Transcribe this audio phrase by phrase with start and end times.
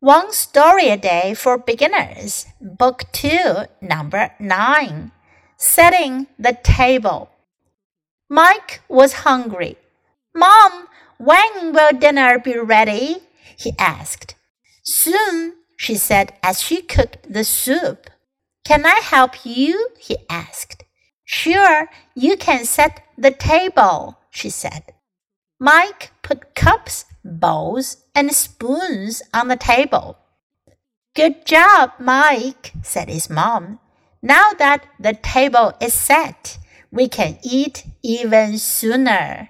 [0.00, 5.10] One Story a Day for Beginners, Book 2, Number 9.
[5.56, 7.30] Setting the Table.
[8.30, 9.76] Mike was hungry.
[10.32, 10.86] Mom,
[11.18, 13.24] when will dinner be ready?
[13.56, 14.36] he asked.
[14.84, 18.08] Soon, she said as she cooked the soup.
[18.64, 19.88] Can I help you?
[19.98, 20.84] he asked.
[21.24, 24.92] Sure, you can set the table, she said.
[25.59, 30.17] Mike put cups bowls, and spoons on the table.
[31.15, 33.79] Good job, Mike, said his mom.
[34.21, 36.57] Now that the table is set,
[36.91, 39.49] we can eat even sooner.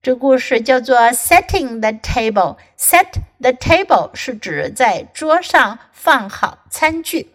[0.00, 7.34] 这故事叫做 setting the table。set the table 是指在桌上放好餐具。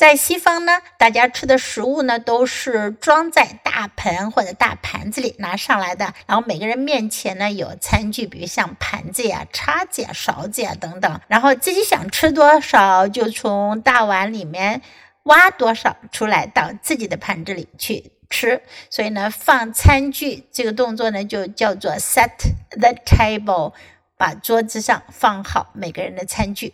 [0.00, 14.80] 在西方呢，大家吃的食物呢都是装在大盆或者大盘子里拿上来的，然后每个人面前呢有餐具，比如像盘子呀、叉子呀、勺子呀等等，然后自己想吃多少就从大碗里面
[15.24, 18.62] 挖多少出来到自己的盘子里去吃。
[18.88, 22.38] 所以呢，放餐具这个动作呢就叫做 set
[22.70, 23.74] the table，
[24.16, 26.72] 把桌子上放好每个人的餐具。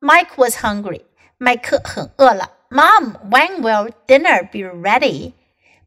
[0.00, 1.02] Mike was hungry.
[1.39, 2.51] 麦克很饿了。
[2.69, 5.33] Mom, when will dinner be ready?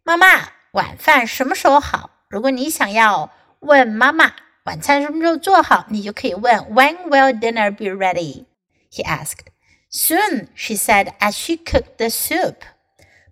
[0.03, 0.27] 妈妈，
[0.73, 2.11] 晚饭什么时候好？
[2.29, 4.33] 如果你想要问妈妈
[4.65, 8.47] 晚餐什么时候做好，你就可以问 When will dinner be ready?
[8.91, 9.47] He asked.
[9.91, 12.57] Soon, she said as she cooked the soup.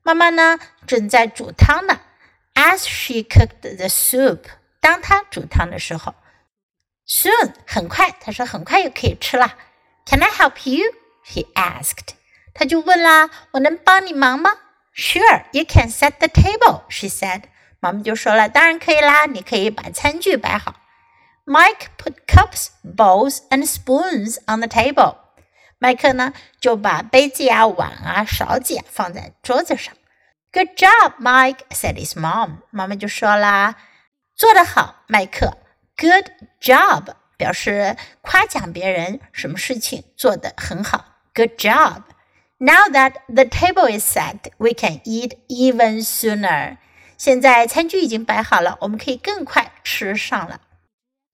[0.02, 2.00] 妈妈呢正在煮汤呢。
[2.54, 4.44] As she cooked the soup，
[4.80, 6.14] 当她煮汤的时候，
[7.06, 9.54] soon 很快，她说很快就可以吃了。
[10.06, 10.92] Can I help you?
[11.24, 12.14] he asked.
[12.54, 17.42] 他就问啦：“我能帮你忙吗？”“Sure, you can set the table,” she said.
[17.80, 20.74] 妈妈就说了：“当然可以啦，你可以把餐具摆好。”
[21.44, 25.16] Mike put cups, bowls, and spoons on the table.
[25.78, 29.94] 麦克呢就把杯子呀、碗啊、勺子呀放在桌子上。“
[30.50, 32.62] Good job, Mike,” said his mom.
[32.70, 35.58] 妈妈就说啦：“做得好，麦克。”“
[35.98, 36.30] Good
[36.60, 41.04] job” 表示夸奖别人什么事情做得很好。
[41.34, 42.02] Good job.
[42.58, 46.78] Now that the table is set, we can eat even sooner.
[47.18, 50.60] 现在餐具已经摆好了，我们可以更快吃上了。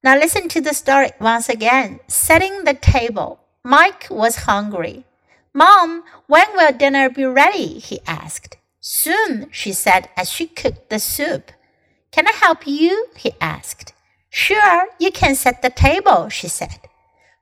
[0.02, 2.00] Now listen to the story once again.
[2.08, 3.38] Setting the table.
[3.62, 5.04] Mike was hungry.
[5.52, 7.78] Mom, when will dinner be ready?
[7.78, 8.58] he asked.
[8.80, 11.52] Soon, she said as she cooked the soup.
[12.10, 13.06] Can I help you?
[13.16, 13.92] he asked.
[14.28, 16.80] Sure, you can set the table, she said.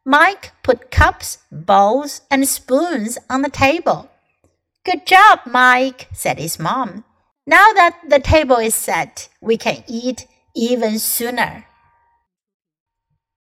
[0.07, 4.11] Mike put cups, bowls, and spoons on the table.
[4.85, 7.03] Good job, Mike, said his mom.
[7.47, 11.65] Now that the table is set, we can eat even sooner.